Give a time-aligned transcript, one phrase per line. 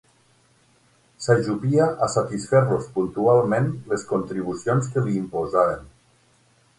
[1.25, 5.85] S'ajupia a satisfer-los puntualment les contribucions que li imposaven.